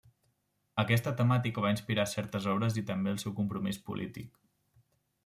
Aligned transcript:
Aquesta 0.83 1.11
temàtica 1.19 1.63
va 1.65 1.73
inspirar 1.73 2.05
certes 2.13 2.47
obres 2.53 2.79
i 2.83 2.85
també 2.87 3.13
el 3.13 3.21
seu 3.25 3.37
compromís 3.41 3.81
polític. 3.91 4.41